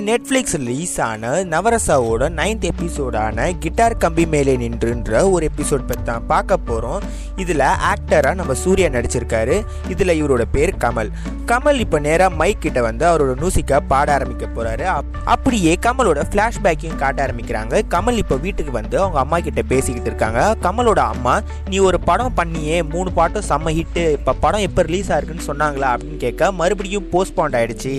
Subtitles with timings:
[0.00, 6.56] Netflix release ஆன நவரசாவோட ninth எபிசோடான guitar கம்பி மேலே நின்றுன்ற ஒரு எபிசோட் பற்றி தான் பார்க்க
[6.68, 7.02] போகிறோம்
[7.42, 9.56] இதில் ஆக்டராக நம்ம சூர்யா நடிச்சிருக்காரு.
[9.94, 11.10] இதில் இவரோட பேர் கமல்.
[11.50, 14.86] கமல் இப்போ நேராக மைக் கிட்ட வந்து அவரோட மியூசிக்கை பாட ஆரம்பிக்க போகிறாரு
[15.34, 17.82] அப்படியே கமலோட ஃப்ளாஷ்பேக்கையும் காட்ட ஆரம்பிக்கிறாங்க.
[17.96, 20.40] கமல் இப்போ வீட்டுக்கு வந்து அவங்க அம்மா கிட்ட பேசிக்கிட்டு இருக்காங்க.
[20.66, 21.36] கமலோட அம்மா
[21.70, 25.92] நீ ஒரு படம் பண்ணியே மூணு பாட்டும் செம்ம ஹிட்டு இப்போ படம் எப்போ ரிலீஸ் ஆயிருக்குன்னு சொன்னாங்களா?
[25.94, 27.94] அப்படின்னு கேட்க மறுபடியும் போஸ்ட்பாண்ட் ஆயிடுச்சு.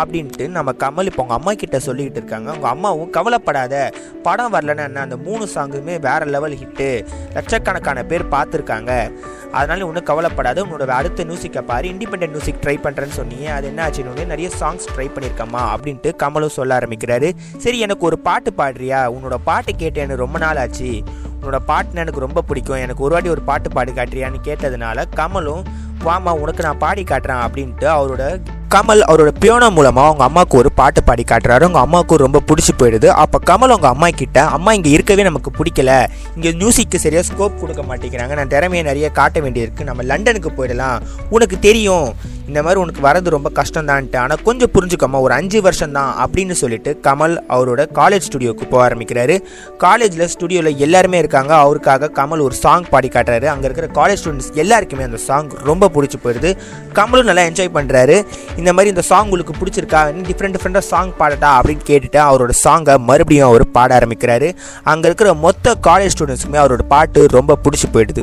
[0.00, 2.48] அப்படின்ட்டு நம்ம கமல் இப்போ அவங்க அம்மா கிட்ட சொல்லிக்கிட்டு இருக்காங்க.
[2.48, 3.92] அவங்க அம்மாவும் கவலைப்படாத.
[4.22, 5.00] படம் வரலன்னா என்ன?
[5.00, 9.12] அந்த மூணு சாங்குமே வேற லெவல் ஹிட்டு லட்சக்கணக்கான பேர் பார்த்துருக்காங்க.
[9.52, 10.64] அதனால ஒன்றும் கவலைப்படாத.
[10.64, 11.88] உன்னோட அடுத்த மியூசிக்கை பாரு.
[11.88, 16.78] இண்டிபெண்டன்ட் மியூசிக் ட்ரை பண்ணுறேன்னு சொன்னீங்க அது என்ன ஆச்சுன்னு நிறைய சாங்ஸ் ட்ரை பண்ணியிருக்கம்மா அப்படின்ட்டு கமலும் சொல்ல
[16.78, 17.32] ஆரம்பிக்கிறாரு.
[17.56, 19.00] சரி எனக்கு ஒரு பாட்டு பாடுறியா?
[19.16, 21.02] உன்னோட பாட்டு கேட்டு எனக்கு ரொம்ப நாள் ஆச்சு.
[21.42, 22.76] உன்னோட பாட்டுன்னு எனக்கு ரொம்ப பிடிக்கும்.
[22.76, 25.62] எனக்கு ஒரு வாட்டி ஒரு பாட்டு பாடி காட்டுறியான்னு கேட்டதுனால கமலும்
[26.04, 31.00] வாமா உனக்கு நான் பாடி காட்டுறேன் அப்படின்ட்டு அவரோட கமல் அவரோட பியோனா மூலமாக அவங்க அம்மாவுக்கு ஒரு பாட்டு
[31.08, 31.64] பாடி காட்டுறாரு.
[31.66, 33.08] அவங்க அம்மாவுக்கு ரொம்ப பிடிச்சி போயிடுது.
[33.22, 35.90] அப்போ கமல் அவங்க அம்மா கிட்ட அம்மா இங்கே இருக்கவே நமக்கு பிடிக்கல.
[36.36, 38.36] இங்கே மியூசிக்கு சரியாக ஸ்கோப் கொடுக்க மாட்டேங்கிறாங்க.
[38.40, 39.88] நான் திறமையை நிறைய காட்ட வேண்டியிருக்கு.
[39.90, 41.02] நம்ம லண்டனுக்கு போயிடலாம்.
[41.36, 42.06] உனக்கு தெரியும்.
[42.50, 45.18] இந்த மாதிரி உனக்கு வரது ரொம்ப கஷ்டம் தான்ட்டு ஆனால் கொஞ்சம் புரிஞ்சுக்கம்மா.
[45.26, 49.36] ஒரு அஞ்சு வருஷம் தான் அப்படின்னு சொல்லிட்டு கமல் அவரோட காலேஜ் ஸ்டுடியோக்கு போக ஆரம்பிக்கிறாரு.
[49.84, 51.52] காலேஜில் ஸ்டுடியோவில் எல்லாருமே இருக்காங்க.
[51.64, 53.48] அவருக்காக கமல் ஒரு சாங் பாடி காட்டுறாரு.
[53.52, 56.52] அங்கே இருக்கிற காலேஜ் ஸ்டூடெண்ட்ஸ் எல்லாருக்குமே அந்த சாங் ரொம்ப பிடிச்சி போயிடுது.
[56.98, 58.16] கமலும் நல்லா என்ஜாய் பண்ணுறாரு
[58.62, 60.00] இந்த மாதிரி இந்த சாங் உங்களுக்கு பிடிச்சிருக்கா?
[60.30, 61.50] டிஃப்ரெண்ட் டிஃப்ரெண்ட்டாக சாங் பாடட்டா?
[61.58, 64.48] அப்படின்னு கேட்டுட்டு அவரோட சாங்கை மறுபடியும் அவர் பாட ஆரம்பிக்கிறாரு.
[64.90, 68.22] அங்கே இருக்கிற மொத்த காலேஜ் ஸ்டூடெண்ட்ஸுக்குமே அவரோட பாட்டு ரொம்ப பிடிச்சி போயிடுது.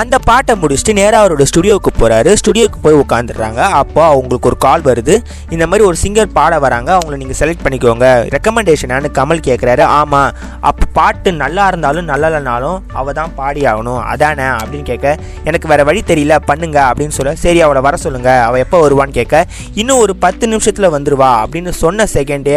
[0.00, 5.16] அந்த பாட்டை முடிச்சுட்டு நேராக அவரோட ஸ்டுடியோவுக்கு போகிறாரு ஸ்டுடியோக்கு போய் உட்காந்துடுறாங்க அப்போ அவங்களுக்கு ஒரு கால் வருது.
[5.54, 6.90] இந்த மாதிரி ஒரு சிங்கர் பாட வராங்க.
[6.98, 8.06] அவங்கள நீங்கள் செலக்ட் பண்ணிக்கோங்க.
[8.36, 10.30] ரெக்கமெண்டேஷனானு கமல் கேட்குறாரு ஆமாம்
[10.70, 14.00] அப்போ பாட்டு நல்லா இருந்தாலும் நல்லா இல்லைனாலும் அவள் தான் பாடி ஆகணும்.
[14.12, 14.48] அதானே?
[14.60, 15.16] அப்படின்னு கேட்க
[15.50, 16.36] எனக்கு வேறு வழி தெரியல.
[16.52, 17.34] பண்ணுங்க அப்படின்னு சொல்ல.
[17.46, 19.44] சரி அவளை வர சொல்லுங்கள் அவள் எப்போ வருவான்னு கேட்க
[19.80, 22.56] இன்னும் ஒரு பத்து நிமிஷத்தில் வந்துடுவா அப்படின்னு சொன்ன செகண்டே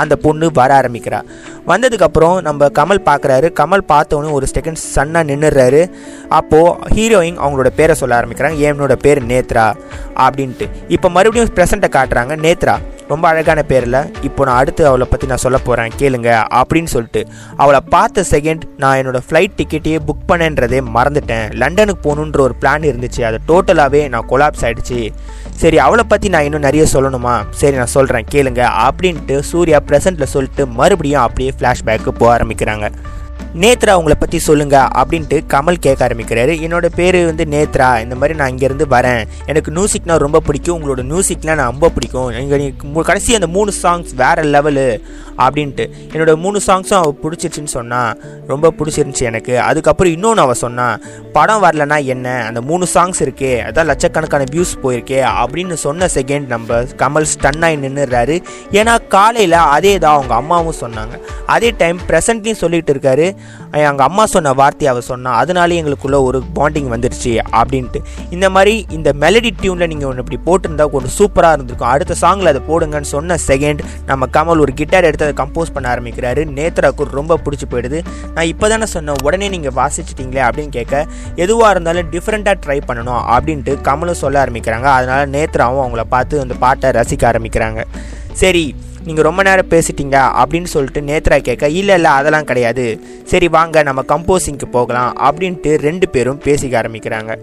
[0.00, 1.20] அந்த பொண்ணு வர ஆரம்பிக்கிறா.
[1.70, 5.82] வந்ததுக்கப்புறம் நம்ம கமல் பார்க்குறாரு கமல் பார்த்தோன்னே ஒரு செகண்ட் சன்னாக நின்றுறாரு
[6.38, 8.58] அப்போது ஹீரோயின் அவங்களோட பேரை சொல்ல ஆரம்பிக்கிறாங்க.
[8.68, 9.66] என்னோட பேர் நேத்ரா
[10.26, 10.68] அப்படின்ட்டு.
[10.96, 12.34] இப்போ மறுபடியும் ப்ரெசண்ட்டை காட்டுறாங்க.
[12.46, 12.76] நேத்ரா
[13.12, 13.98] ரொம்ப அழகான பேரில்.
[14.28, 17.22] இப்போ நான் அடுத்து அவளை பற்றி நான் சொல்ல போகிறேன் கேளுங்க அப்படின்னு சொல்லிட்டு.
[17.62, 21.46] அவளை பார்த்த செகண்ட் நான் என்னோடய ஃப்ளைட் டிக்கெட்டையே புக் பண்ணேன்றதே மறந்துட்டேன்.
[21.62, 23.22] லண்டனுக்கு போகணுன்ற ஒரு பிளான் இருந்துச்சு.
[23.30, 25.00] அது டோட்டலாகவே நான் கொலாப்ஸ் ஆகிடுச்சு
[25.62, 27.34] சரி அவளை பற்றி நான் இன்னும் நிறைய சொல்லணுமா?
[27.60, 32.88] சரி நான் சொல்கிறேன் கேளுங்க அப்படின்ட்டு சூர்யா ப்ரெசண்ட்டில் சொல்லிட்டு மறுபடியும் அப்படியே ஃப்ளாஷ்பேக்கு போக ஆரம்பிக்கிறாங்க.
[33.54, 36.52] நேத்ரா உங்களை பற்றி சொல்லுங்க அப்படின்ட்டு கமல் கேட்க ஆரம்பிக்கிறாரு.
[36.66, 38.00] என்னோட பேர் வந்து நேத்ரா.
[38.00, 39.24] இந்த மாதிரி நான் இங்கேருந்து வரேன்.
[39.46, 40.76] எனக்கு மியூசிக்னா ரொம்ப பிடிக்கும்.
[40.78, 42.28] உங்களோட மியூசிக்லாம் நான் ரொம்ப பிடிக்கும்.
[42.28, 45.00] எங்கள் கடைசி அந்த மூணு சாங்ஸ் வேறு லெவலு
[45.38, 45.90] அப்படின்ட்டு.
[46.12, 49.60] என்னோட மூணு சாங்ஸும் அவள் பிடிச்சிருச்சுன்னு சொன்னான் ரொம்ப பிடிச்சிருந்துச்சி எனக்கு.
[49.60, 51.02] அதுக்கப்புறம் இன்னொன்று அவள் சொன்னான்
[51.32, 52.44] படம் வரலனா என்ன?
[52.46, 53.52] அந்த மூணு சாங்ஸ் இருக்கே.
[53.68, 55.20] அதான் லட்சக்கணக்கான வியூஸ் போயிருக்கே.
[55.42, 61.18] அப்படின்னு சொன்ன செகண்ட் நம்ம கமல் ஸ்டன்னாகி நின்றுறாரு ஏன்னா காலையில் அதே தான் அவங்க அம்மாவும் சொன்னாங்க.
[61.46, 63.38] அதே டைம் ப்ரெசண்ட்லையும் சொல்லிகிட்டு இருக்காரு.
[63.88, 68.00] எங்கள் அம்மா சொன்ன வார்த்தையை அவள் சொன்னால் அதனாலே எங்களுக்குள்ள ஒரு பாண்டிங் வந்துருச்சு அப்படின்ட்டு.
[68.36, 71.90] இந்த மாதிரி இந்த மெலடி டியூனில் நீங்கள் ஒன்று இப்படி போட்டிருந்தா கொஞ்சம் சூப்பராக இருந்திருக்கும்.
[71.94, 76.44] அடுத்த சாங்கில் அதை போடுங்கன்னு சொன்ன செகண்ட் நம்ம கமல் ஒரு கிட்டார் எடுத்து அதை கம்போஸ் பண்ண ஆரம்பிக்கிறாரு.
[76.58, 78.00] நேத்ராக்கு ரொம்ப பிடிச்சி போயிடுது.
[78.34, 81.04] நான் இப்போ தானே சொன்னேன் உடனே நீங்கள் வாசிச்சிட்டிங்களே அப்படின்னு கேட்க
[81.44, 84.88] எதுவாக இருந்தாலும் டிஃப்ரெண்ட்டாக ட்ரை பண்ணணும் அப்படின்ட்டு கமலும் சொல்ல ஆரம்பிக்கிறாங்க.
[84.98, 87.82] அதனால் நேத்ராவும் அவங்கள பார்த்து அந்த பாட்டை ரசிக்க ஆரம்பிக்கிறாங்க.
[88.42, 88.64] சரி
[89.06, 92.84] நீங்கள் ரொம்ப நேரம் பேசிட்டீங்க அப்படின்னு சொல்லிட்டு நேத்ரா கேட்க இல்லை இல்லை அதெல்லாம் கிடையாது.
[93.30, 97.34] சரி வாங்க நம்ம கம்போசிங்க்கு போகலாம் அப்படின்ட்டு ரெண்டு பேரும் பேசிக்க ஆரம்பிக்கிறாங்க.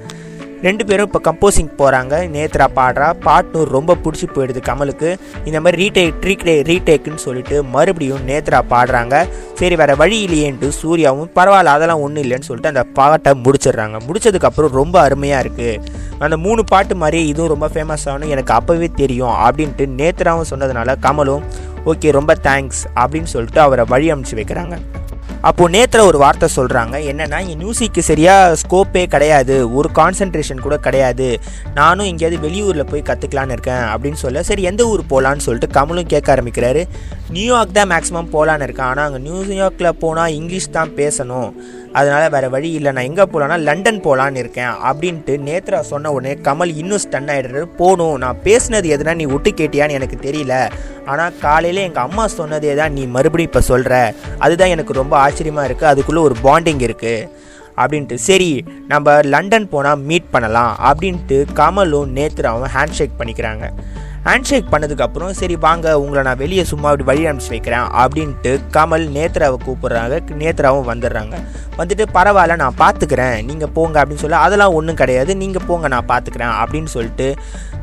[0.65, 3.07] ரெண்டு பேரும் இப்போ கம்போசிங் போகிறாங்க நேத்ரா பாடுறா.
[3.25, 5.09] பாட்டும் ரொம்ப பிடிச்சி போயிடுது கமலுக்கு.
[5.49, 9.15] இந்த மாதிரி ரீடேக் ட்ரீக்டே ரீடேக்குன்னு சொல்லிட்டு மறுபடியும் நேத்ரா பாடுறாங்க.
[9.59, 13.99] சரி வேறு வழி இல்லையேன்ட்டு சூர்யாவும் பரவாயில்ல அதெல்லாம் ஒன்றும் இல்லைன்னு சொல்லிட்டு அந்த பாட்டை முடிச்சிடுறாங்க.
[14.07, 18.27] முடிச்சதுக்கப்புறம் ரொம்ப அருமையாக இருக்குது அந்த மூணு பாட்டு மாதிரியே இதுவும் ரொம்ப ஃபேமஸ் ஆகணும்.
[18.27, 21.43] எனக்கு அப்போவே தெரியும் அப்படின்ட்டு நேத்ராவும் சொன்னதுனால கமலும்
[21.85, 24.77] ஓகே ரொம்ப தேங்க்ஸ் அப்படின்னு சொல்லிட்டு அவரை வழி அனுப்பிச்சு வைக்கிறாங்க.
[25.47, 29.55] அப்போது நேற்று ஒரு வார்த்தை சொல்கிறாங்க என்னென்னா இங்கே மியூசிக்கு சரியாக ஸ்கோப்பே கிடையாது.
[29.77, 31.27] ஒரு கான்சன்ட்ரேஷன் கூட கிடையாது.
[31.79, 33.85] நானும் எங்கேயாவது வெளியூரில் போய் கற்றுக்கலான்னு இருக்கேன்.
[33.93, 36.83] அப்படின்னு சொல்ல சரி எந்த ஊர் போகலான்னு சொல்லிட்டு கமலும் கேட்க ஆரம்பிக்கிறாரு.
[37.35, 38.89] நியூயார்க் தான் மேக்ஸிமம் போகலான்னு இருக்கேன்.
[38.91, 39.21] ஆனால் அங்கே
[39.51, 41.49] நியூயார்க்கில் போனால் இங்கிலீஷ் தான் பேசணும்.
[41.99, 42.89] அதனால் வேறு வழி இல்லை.
[42.95, 44.73] நான் எங்கே போகலான்னா லண்டன் போகலான்னு இருக்கேன்.
[44.89, 49.97] அப்படின்ட்டு நேத்ரா சொன்ன உடனே கமல் இன்னும் ஸ்டன் ஆகிடுறாரு போகணும் நான் பேசினது எதுனா நீ விட்டு கேட்டியான்னு
[49.99, 50.55] எனக்கு தெரியல.
[51.11, 53.93] ஆனால் காலையில் எங்கள் அம்மா சொன்னதே தான் நீ மறுபடியும் இப்போ சொல்கிற
[54.45, 57.29] அதுதான் எனக்கு ரொம்ப ஆச்சரியமாக இருக்குது அதுக்குள்ளே ஒரு பாண்டிங் இருக்குது
[57.81, 58.51] அப்படின்ட்டு சரி
[58.91, 60.71] நம்ம லண்டன் போனால் மீட் பண்ணலாம்.
[60.89, 63.65] அப்படின்ட்டு கமலும் நேத்ராவும் ஹேண்ட் ஷேக் பண்ணிக்கிறாங்க.
[64.27, 69.05] ஹேண்ட் ஷேக் பண்ணதுக்கப்புறம் சரி வாங்க உங்களை நான் வெளியே சும்மா அப்படி வழி அனுப்பிச்சு வைக்கிறேன் அப்படின்ட்டு கமல்
[69.17, 70.15] நேத்ராவை கூப்பிட்றாங்க.
[70.41, 71.35] நேத்ராவும் வந்துடுறாங்க.
[71.79, 73.37] வந்துட்டு பரவாயில்ல நான் பார்த்துக்கிறேன்.
[73.49, 75.31] நீங்கள் போங்க அப்படின்னு சொல்லி அதெல்லாம் ஒன்றும் கிடையாது.
[75.43, 77.27] நீங்கள் போங்க நான் பார்த்துக்கிறேன் அப்படின்னு சொல்லிட்டு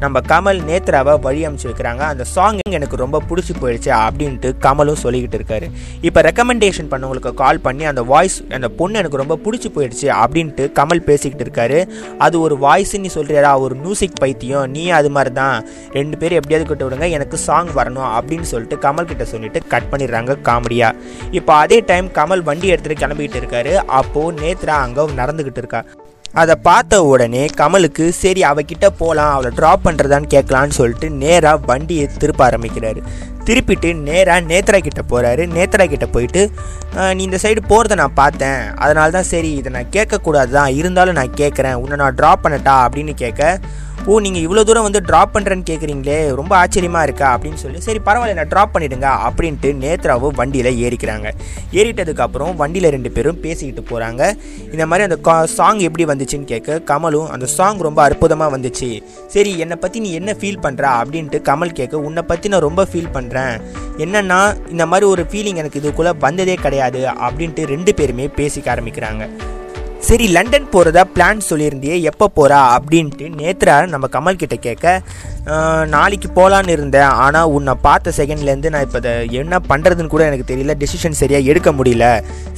[0.03, 2.03] நம்ம கமல் நேத்ராவை வழி அனுப்பிச்சு வைக்கிறாங்க.
[2.13, 5.67] அந்த சாங் எனக்கு ரொம்ப பிடிச்சி போயிடுச்சு அப்படின்ட்டு கமலும் சொல்லிக்கிட்டு இருக்காரு.
[6.09, 11.05] இப்போ ரெக்கமெண்டேஷன் பண்ணவங்களுக்கு கால் பண்ணி அந்த வாய்ஸ் அந்த பொண்ணு எனக்கு ரொம்ப பிடிச்சி போயிடுச்சு அப்படின்ட்டு கமல்
[11.09, 11.81] பேசிக்கிட்டு இருக்காரு.
[12.27, 14.69] அது ஒரு வாய்ஸ் நீ சொல்கிறியா ஒரு மியூசிக் பைத்தியம்.
[14.77, 15.57] நீ அது மாதிரி தான்
[15.99, 20.39] ரெண்டு பேரும் எப்படியாவது கிட்ட விடுங்க எனக்கு சாங் வரணும் அப்படின்னு சொல்லிட்டு கமல் கிட்ட சொல்லிட்டு கட் பண்ணிடுறாங்க
[20.49, 20.91] காமெடியா.
[21.41, 23.75] இப்போ அதே டைம் கமல் வண்டி எடுத்துட்டு கிளம்பிட்டு இருக்காரு.
[24.01, 25.83] அப்போ நேத்ரா அங்கே நடந்துகிட்டு இருக்கா.
[26.43, 32.43] அதை பார்த்த உடனே கமலுக்கு சரி அவகிட்ட போகலாம் அவளை ட்ராப் பண்ணுறதான்னு கேட்கலான்னு சொல்லிட்டு நேராக வண்டியை திருப்ப
[32.47, 33.01] ஆரம்பிக்கிறாரு.
[33.49, 36.43] திருப்பிட்டு நேராக நேத்ரா கிட்ட போகிறாரு நேத்ரா கிட்டே போயிட்டு
[37.17, 38.61] நீ இந்த சைடு போகிறத நான் பார்த்தேன்.
[38.85, 41.79] அதனால தான் சரி இதை நான் கேட்கக்கூடாது தான் இருந்தாலும் நான் கேட்குறேன்.
[41.83, 42.75] உன்னை நான் ட்ராப் பண்ணட்டா?
[42.87, 43.43] அப்படின்னு கேட்க
[44.13, 48.35] ஓ நீங்கள் இவ்வளோ தூரம் வந்து ட்ராப் பண்ணுறேன்னு கேட்குறீங்களே ரொம்ப ஆச்சரியமாக இருக்கா அப்படின்னு சொல்லி சரி பரவாயில்ல
[48.39, 51.29] நான் ட்ராப் பண்ணிடுங்க அப்படின்ட்டு நேத்ராவும் வண்டியில் ஏறிக்கிறாங்க.
[51.79, 54.23] ஏறிட்டதுக்கப்புறம் வண்டியில் ரெண்டு பேரும் பேசிக்கிட்டு போகிறாங்க
[54.75, 58.91] இந்த மாதிரி அந்த சாங் எப்படி வந்துச்சுன்னு கேட்க கமலும் அந்த சாங் ரொம்ப அற்புதமாக வந்துச்சு.
[59.37, 63.11] சரி என்னை பற்றி நீ என்ன ஃபீல் பண்ணுற அப்படின்ட்டு கமல் கேட்க உன்னை பற்றி நான் ரொம்ப ஃபீல்
[63.17, 63.57] பண்ணுறேன்
[64.05, 64.41] என்னன்னா
[64.75, 67.03] இந்த மாதிரி ஒரு ஃபீலிங் எனக்கு இதுக்குள்ளே வந்ததே கிடையாது.
[67.27, 69.25] அப்படின்ட்டு ரெண்டு பேருமே பேசிக்க ஆரம்பிக்கிறாங்க.
[70.09, 75.03] சரி லண்டன் போகிறதா பிளான் சொல்லியிருந்தியே எப்போ போகிறா அப்படின்ட்டு நேத்ரா நம்ம கமல் கிட்ட கேட்க
[75.95, 77.11] நாளைக்கு போகலான்னு இருந்தேன்.
[77.25, 80.75] ஆனால் உன்னை பார்த்த செகண்ட்லேருந்து நான் இப்போ அதை என்ன பண்ணுறதுன்னு கூட எனக்கு தெரியல.
[80.83, 82.07] டெசிஷன் சரியாக எடுக்க முடியல.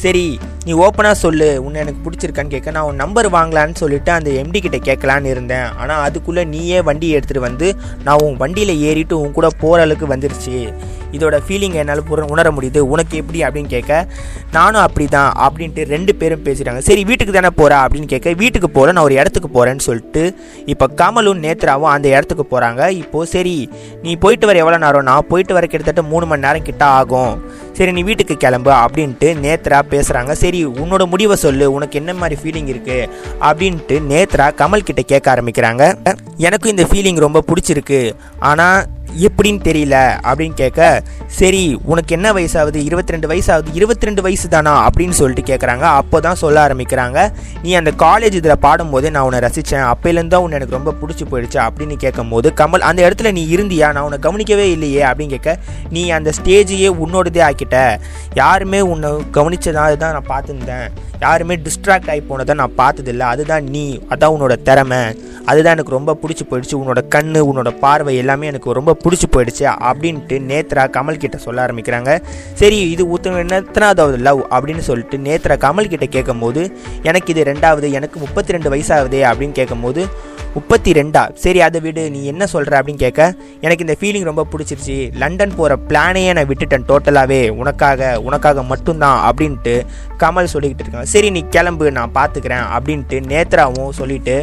[0.05, 0.25] சரி
[0.67, 1.49] நீ ஓப்பனாக சொல்லு.
[1.65, 5.67] உன்னை எனக்கு பிடிச்சிருக்கான்னு கேட்க நான் உன் நம்பர் வாங்கலான்னு சொல்லிட்டு அந்த எம்டி கிட்ட கேட்கலான்னு இருந்தேன்.
[5.83, 7.69] ஆனால் அதுக்குள்ளே நீயே வண்டி எடுத்துகிட்டு வந்து
[8.09, 10.57] நான் உன் வண்டியில் ஏறிட்டு உன் கூட போகிற அளவுக்கு வந்துருச்சு.
[11.17, 12.05] இதோட ஃபீலிங் என்னால்
[12.35, 12.81] உணர முடியுது.
[12.95, 13.41] உனக்கு எப்படி?
[13.49, 14.01] அப்படின்னு கேட்க
[14.57, 16.83] நானும் அப்படி தான் அப்படின்ட்டு ரெண்டு பேரும் பேசிட்டாங்க.
[16.91, 20.23] சரி வீட்டுக்கு தானே போகிறா அப்படின்னு கேட்க வீட்டுக்கு போகிற நான் ஒரு இடத்துக்கு போகிறேன்னு சொல்லிட்டு
[20.73, 23.55] இப்போ கமலும் நேத்ராவும் அந்த இடத்துக்கு போகிறாங்க இப்போது சரி
[24.05, 25.09] நீ போயிட்டு வர எவ்வளோ நேரம்?
[25.11, 27.35] நான் போயிட்டு வர கிட்டத்தட்ட மூணு மணி நேரம் கிட்ட ஆகும்.
[27.79, 31.67] சரி நீ வீட்டுக்கு கிளம்பு அப்படின்ட்டு நேத்ரா பேசுகிறாங்க சரி உன்னோட முடிவை சொல்லு.
[31.77, 33.09] உனக்கு என்ன மாதிரி ஃபீலிங் இருக்குது
[33.49, 35.83] அப்படின்ட்டு நேத்ரா கமல் கிட்ட கேட்க ஆரம்பிக்கிறாங்க.
[36.49, 38.01] எனக்கும் இந்த ஃபீலிங் ரொம்ப பிடிச்சிருக்கு.
[38.51, 38.79] ஆனால்
[39.15, 44.89] எப்படின்னு தெரியல அப்படின்னு கேட்க சரி உனக்கு என்ன வயசாகுது இருபத்தி ரெண்டு வயசாகுது இருபத்தி ரெண்டு வயசு தானா?
[44.89, 47.33] அப்படின்னு சொல்லிட்டு கேட்குறாங்க அப்போ தான் சொல்ல ஆரம்பிக்கிறாங்க.
[47.63, 51.59] நீ அந்த காலேஜ் இதில் பாடும்போதே நான் உன்னை ரசித்தேன் அப்போலேருந்து தான் உன்னை எனக்கு ரொம்ப பிடிச்சி போயிடுச்சு
[51.67, 53.93] அப்படின்னு கேட்கும்போது கமல் அந்த இடத்துல நீ இருந்தியா?
[53.93, 55.59] நான் உன்னை கவனிக்கவே இல்லையே அப்படின்னு கேட்க
[55.91, 57.99] நீ அந்த ஸ்டேஜையே உன்னோடதே ஆக்கிட்ட.
[58.35, 59.97] யாருமே உன்னை கவனிச்சதா?
[59.97, 60.89] தான் நான் பார்த்துருந்தேன்.
[61.21, 63.19] யாருமே டிஸ்ட்ராக்ட் ஆகி போனதை நான் பார்த்ததில்ல.
[63.19, 63.99] அதுதான் நீ.
[64.09, 65.17] அதான் உன்னோட திறமை.
[65.45, 66.75] அதுதான் எனக்கு ரொம்ப பிடிச்சி போயிடுச்சு.
[66.75, 72.13] உன்னோட கண்ணு உன்னோட பார்வை எல்லாமே எனக்கு ரொம்ப பிடிச்சி போயிடுச்சு அப்படின்ட்டு நேத்ரா கமல் கிட்ட சொல்ல ஆரம்பிக்கிறாங்க.
[72.61, 76.63] சரி இது ஊத்த எத்தனாவது லவ் அப்படின்னு சொல்லிட்டு நேத்ரா கமல் கிட்ட கேட்கும்போது
[77.11, 80.03] எனக்கு இது ரெண்டாவது எனக்கு முப்பத்தி ரெண்டு வயசாகுதே அப்படின்னு கேட்கும்போது
[80.57, 83.23] முப்பத்தி ரெண்டா சரி அதை விடு நீ என்ன சொல்கிற அப்படின்னு கேட்க
[83.65, 84.97] எனக்கு இந்த ஃபீலிங் ரொம்ப பிடிச்சிருச்சு.
[85.23, 89.75] லண்டன் போகிற பிளானையே நான் விட்டுட்டேன் டோட்டலாகவே உனக்காக உனக்காக மட்டும்தான் அப்படின்ட்டு
[90.23, 91.11] கமல் சொல்லிக்கிட்டு இருக்காங்க.
[91.15, 94.37] சரி நீ கிளம்பு நான் பார்த்துக்கிறேன் அப்படின்ட்டு நேத்ராவும் சொல்லிட்டு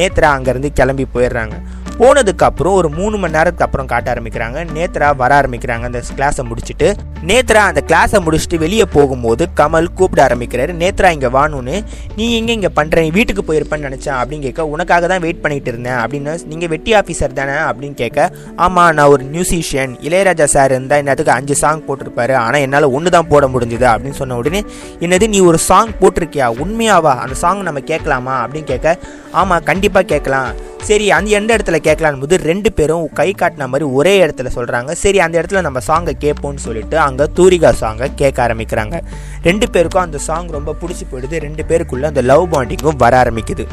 [0.00, 1.56] நேத்ரா அங்கேருந்து கிளம்பி போயிடுறாங்க.
[2.00, 4.58] போனதுக்கப்புறம் ஒரு மூணு மணி நேரத்துக்கு அப்புறம் காட்ட ஆரம்பிக்கிறாங்க.
[4.76, 5.84] நேத்ரா வர ஆரம்பிக்கிறாங்க.
[5.90, 6.88] அந்த கிளாஸை முடிச்சுட்டு
[7.30, 10.72] நேத்ரா அந்த கிளாஸை முடிச்சுட்டு வெளியே போகும்போது கமல் கூப்பிட ஆரம்பிக்கிறாரு.
[10.82, 11.76] நேத்ரா இங்கே வாணுன்னு
[12.16, 14.16] நீ எங்கே இங்கே பண்ணுற நீ வீட்டுக்கு போயிருப்பேன்னு நினச்சேன்.
[14.20, 15.98] அப்படின்னு கேட்க உனக்காக தான் வெயிட் பண்ணிட்டு இருந்தேன்.
[16.02, 17.56] அப்படின்னு நீங்கள் வெட்டி ஆஃபீஸர் தானே?
[17.68, 22.36] அப்படின்னு கேட்க ஆமாம் நான் ஒரு மியூசிஷியன் இளையராஜா சார் இருந்தால் என்னத்துக்கு அஞ்சு சாங் போட்டிருப்பாரு?
[22.44, 23.88] ஆனால் என்னால் ஒன்று தான் போட முடிஞ்சுது.
[23.92, 24.62] அப்படின்னு சொன்ன உடனே
[25.00, 26.48] என்னது நீ ஒரு சாங் போட்டிருக்கியா?
[26.64, 27.14] உண்மையாவா?
[27.24, 28.36] அந்த சாங் நம்ம கேட்கலாமா?
[28.44, 28.98] அப்படின்னு கேட்க
[29.40, 30.50] ஆமாம் கண்டிப்பாக கேட்கலாம்.
[30.88, 35.18] சரி அந்த எந்த இடத்துல கேட்கலான்னு போது ரெண்டு பேரும் கை காட்டின மாதிரி ஒரே இடத்துல சொல்கிறாங்க சரி
[35.20, 38.96] அந்த இடத்துல நம்ம சாங்கை கேட்போம்னு சொல்லிட்டு அங்கே தூரிகா சாங்கை கேட்க ஆரம்பிக்கிறாங்க.
[39.42, 41.38] ரெண்டு பேருக்கும் அந்த சாங் ரொம்ப பிடிச்சி போயிடுது.
[41.46, 43.66] ரெண்டு பேருக்குள்ளே அந்த லவ் பாண்டிங்கும் வர ஆரம்பிக்குது.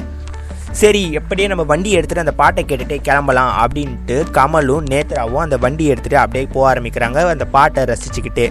[0.82, 6.24] சரி எப்படியே நம்ம வண்டி எடுத்துகிட்டு அந்த பாட்டை கேட்டுகிட்டே கிளம்பலாம் அப்படின்ட்டு கமலும் நேத்ராவும் அந்த வண்டி எடுத்துகிட்டு
[6.24, 7.28] அப்படியே போக ஆரம்பிக்கிறாங்க.
[7.36, 8.48] அந்த பாட்டை ரசிச்சுக்கிட்டே.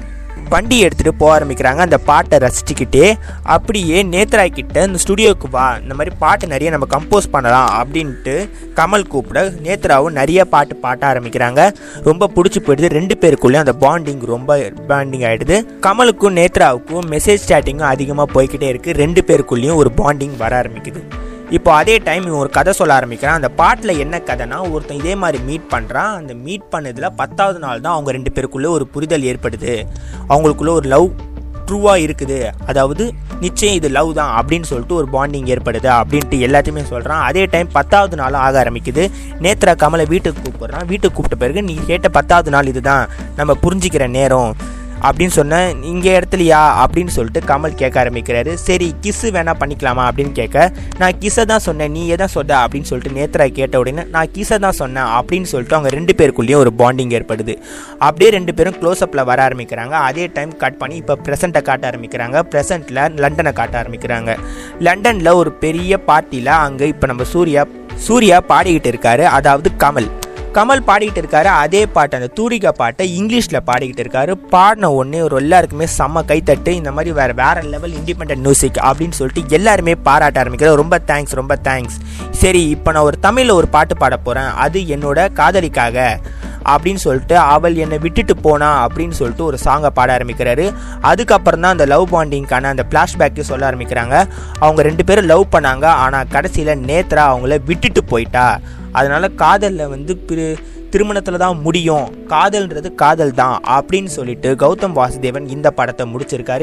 [0.52, 1.80] வண்டி எடுத்துகிட்டு போக ஆரம்பிக்கிறாங்க.
[1.86, 3.06] அந்த பாட்டை ரசிச்சுக்கிட்டே
[3.54, 8.36] அப்படியே நேத்ரா கிட்ட இந்த ஸ்டுடியோவுக்கு வா இந்த மாதிரி பாட்டு நிறைய நம்ம கம்போஸ் பண்ணலாம் அப்படின்ட்டு
[8.78, 11.60] கமல் கூப்பிட நேத்ராவும் நிறைய பாட்டு பாட்ட ஆரம்பிக்கிறாங்க.
[12.08, 12.94] ரொம்ப பிடிச்சி போயிடுது.
[12.98, 14.58] ரெண்டு பேருக்குள்ளேயும் அந்த பாண்டிங் ரொம்ப
[14.90, 21.02] பாண்டிங் ஆகிடுது கமலுக்கும் நேத்ராவுக்கும் மெசேஜ் சேட்டிங்கும் அதிகமாக போய்கிட்டே இருக்குது ரெண்டு பேருக்குள்ளேயும் ஒரு பாண்டிங் வர ஆரம்பிக்குது.
[21.56, 23.36] இப்போ அதே டைம் இவன் ஒரு கதை சொல்ல ஆரம்பிக்கிறான்.
[23.38, 27.94] அந்த பாட்டில் என்ன கதைனா ஒருத்தன் இதே மாதிரி மீட் பண்ணுறான் அந்த மீட் பண்ணதில் பத்தாவது நாள் தான்
[27.96, 29.72] அவங்க ரெண்டு பேருக்குள்ளே ஒரு புரிதல் ஏற்படுது.
[30.32, 31.08] அவங்களுக்குள்ளே ஒரு லவ்
[31.68, 32.38] ட்ரூவாக இருக்குது.
[32.70, 33.04] அதாவது
[33.44, 38.16] நிச்சயம் இது லவ் தான் அப்படின்னு சொல்லிட்டு ஒரு பாண்டிங் ஏற்படுது அப்படின்ட்டு எல்லாத்தையுமே சொல்கிறான் அதே டைம் பத்தாவது
[38.20, 39.04] நாள் ஆக ஆரம்பிக்குது.
[39.46, 40.86] நேத்ரா கமலை வீட்டுக்கு கூப்பிட்றான்.
[40.92, 43.06] வீட்டுக்கு கூப்பிட்ட பிறகு நீ கேட்ட பத்தாவது நாள் இதுதான்.
[43.40, 44.52] நம்ம புரிஞ்சிக்கிற நேரம்.
[45.02, 46.60] அப்படின்னு சொன்னேன் இங்கே இடத்துலையா?
[46.82, 48.54] அப்படின்னு சொல்லிட்டு கமல் கேட்க ஆரம்பிக்கிறாரு.
[48.54, 50.04] சரி கிஸ்ஸு வேணா பண்ணிக்கலாமா?
[50.08, 51.90] அப்படின்னு கேட்க நான் கிஸ்ஸை தான் சொன்னேன்.
[51.90, 52.66] நீ எதான் சொன்ன?
[52.66, 55.04] அப்படின்னு சொல்லிட்டு நேத்ரா கேட்ட உடனே நான் கிஸ்ஸை தான் சொன்னேன்.
[55.04, 57.56] அப்படின்னு சொல்லிட்டு அவங்க ரெண்டு பேருக்குள்ளேயும் ஒரு பாண்டிங் ஏற்படுது.
[57.98, 59.90] அப்படியே ரெண்டு பேரும் க்ளோஸ்அப்பில் வர ஆரம்பிக்கிறாங்க.
[59.90, 62.42] அதே டைம் கட் பண்ணி இப்போ ப்ரெசண்ட்டை காட்ட ஆரம்பிக்கிறாங்க.
[62.54, 64.36] ப்ரெசண்ட்டில் லண்டனை காட்ட ஆரம்பிக்கிறாங்க.
[64.78, 69.22] லண்டனில் ஒரு பெரிய பார்ட்டியில் அங்கே இப்போ நம்ம சூர்யா சூர்யா பாடிக்கிட்டு இருக்காரு.
[69.22, 70.17] அதாவது கமல்.
[70.56, 74.32] கமல் பாடிக்கிட்டு இருக்காரு அதே பாட்டு அந்த தூரிகா பாட்டை இங்கிலீஷில் பாடிக்கிட்டு இருக்காரு.
[74.54, 79.56] பாடின ஒன்று ஒரு எல்லாருக்குமே செம்ம கைத்தட்டு இந்த மாதிரி வேறு வேறு லெவல் இண்டிபெண்ட் மியூசிக் அப்படின்னு சொல்லிட்டு
[79.58, 80.80] எல்லாருமே பாராட்ட ஆரம்பிக்கிறார்.
[80.82, 81.98] ரொம்ப தேங்க்ஸ் ரொம்ப தேங்க்ஸ்
[82.42, 86.08] சரி இப்போ நான் ஒரு தமிழில் ஒரு பாட்டு பாட போகிறேன் அது என்னோட காதலிக்காக.
[86.64, 90.66] அப்படின்னு சொல்லிட்டு அவள் என்னை விட்டுட்டு போனா அப்படின்னு சொல்லிட்டு ஒரு சாங்கை பாட ஆரம்பிக்கிறாரு.
[91.10, 94.16] அதுக்கப்புறம் தான் அந்த லவ் பாண்டிங்க்கான அந்த ஃப்ளாஷ்பேக்கு சொல்ல ஆரம்பிக்கிறாங்க.
[94.58, 95.86] அவங்க ரெண்டு பேரும் லவ் பண்ணாங்க.
[96.04, 98.58] ஆனால் கடைசியில் நேத்ரா அவங்கள விட்டுட்டு போயிட்டா.
[98.92, 100.58] அதனால் காதலில் வந்து பிரு
[100.92, 102.06] திருமணத்தில் தான் முடியும்.
[102.30, 106.56] காதல்ன்றது காதல் தான் அப்படின்னு சொல்லிட்டு கௌதம் வாசுதேவன் இந்த படத்தை முடிச்சிருக்காரு.